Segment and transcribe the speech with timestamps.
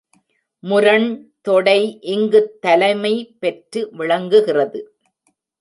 [0.63, 1.05] முரண்
[1.41, 1.99] தொடை
[2.01, 3.35] இங்குத் தலைமை
[3.39, 4.81] பெற்று விளங்குகிறது.